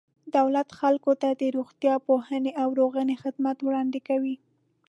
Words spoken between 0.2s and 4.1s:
دولت خلکو ته د روغتیا، پوهنې او رغونې خدمات وړاندې